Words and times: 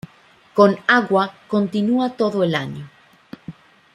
Con 0.57 0.71
agua 0.87 1.31
continua 1.47 2.09
todo 2.17 2.43
el 2.43 2.55
año. 2.55 2.89